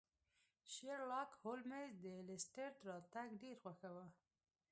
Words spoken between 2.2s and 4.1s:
لیسټرډ راتګ ډیر خوښاوه.